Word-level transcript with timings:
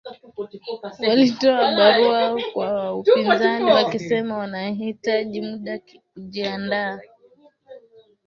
Walitoa 0.99 1.75
barua 1.75 2.41
kwa 2.53 2.95
upinzani 2.99 3.63
wakisema 3.65 4.37
wanahitaji 4.37 5.41
muda 5.41 5.79
kujiandaa 6.13 6.99